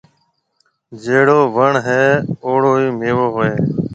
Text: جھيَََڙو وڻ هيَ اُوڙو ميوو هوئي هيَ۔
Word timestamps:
جھيَََڙو 1.01 1.39
وڻ 1.55 1.71
هيَ 1.87 2.03
اُوڙو 2.45 2.73
ميوو 2.99 3.25
هوئي 3.33 3.49
هيَ۔ 3.55 3.61